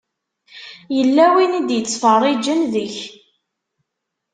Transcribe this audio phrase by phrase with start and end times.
[0.95, 2.97] Yella win i d-ittfeṛṛiǧen deg-k.